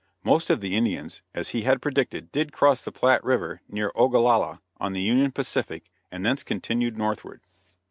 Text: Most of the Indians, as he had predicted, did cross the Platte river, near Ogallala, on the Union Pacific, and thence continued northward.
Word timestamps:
Most 0.23 0.49
of 0.49 0.61
the 0.61 0.75
Indians, 0.75 1.21
as 1.35 1.49
he 1.49 1.61
had 1.61 1.79
predicted, 1.79 2.31
did 2.31 2.51
cross 2.51 2.83
the 2.83 2.91
Platte 2.91 3.23
river, 3.23 3.61
near 3.69 3.91
Ogallala, 3.95 4.59
on 4.79 4.93
the 4.93 5.01
Union 5.03 5.31
Pacific, 5.31 5.91
and 6.11 6.25
thence 6.25 6.41
continued 6.43 6.97
northward. 6.97 7.41